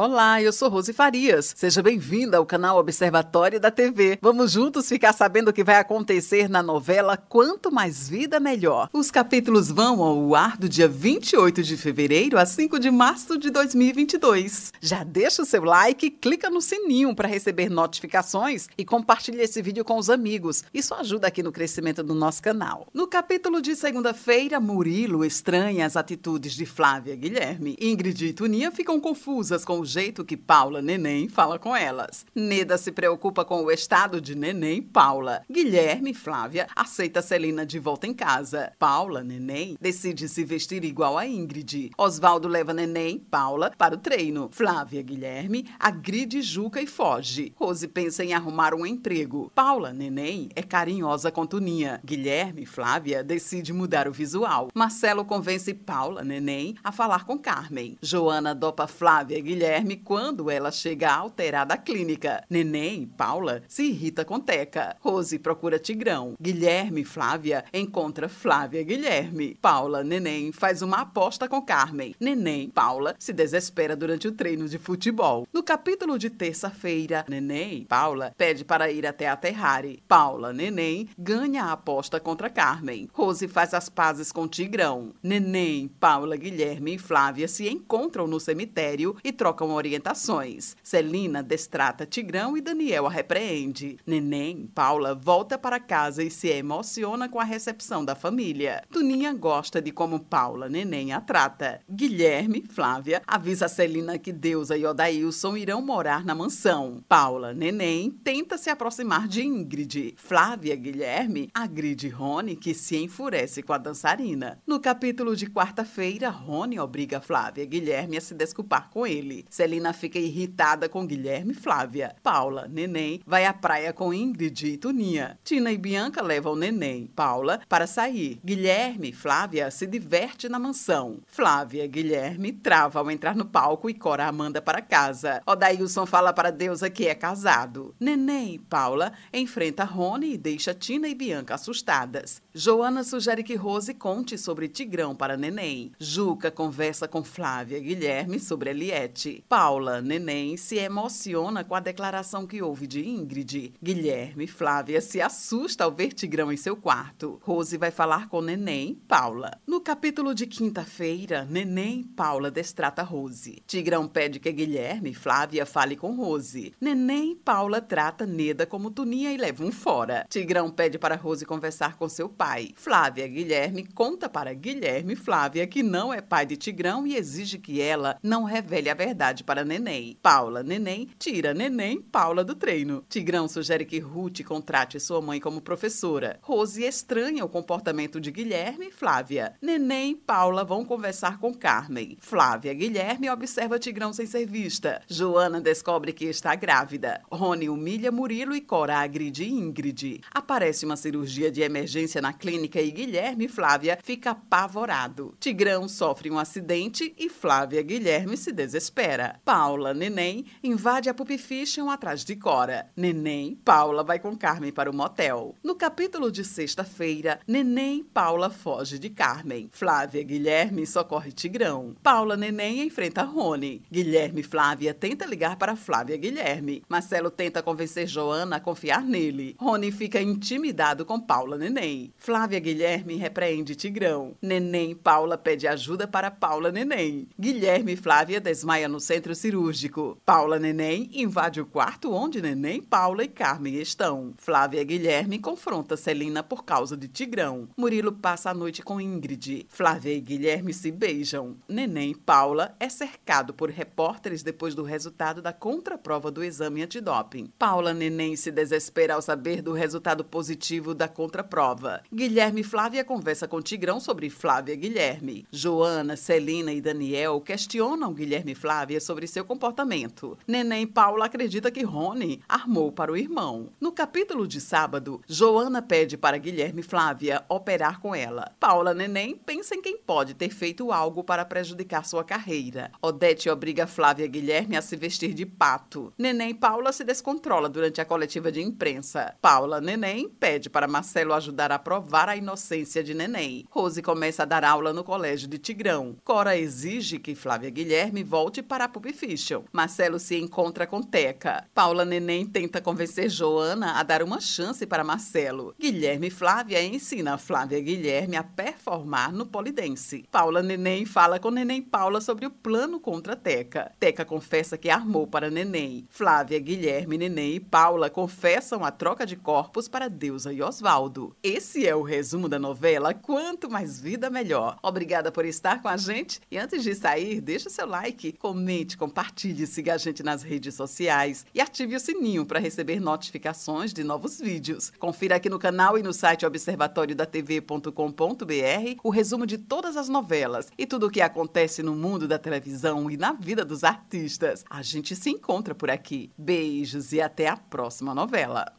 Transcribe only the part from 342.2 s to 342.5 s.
da